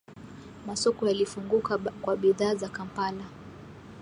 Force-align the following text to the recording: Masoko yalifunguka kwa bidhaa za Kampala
Masoko 0.67 1.07
yalifunguka 1.07 1.77
kwa 1.77 2.15
bidhaa 2.17 2.55
za 2.55 2.69
Kampala 2.69 3.23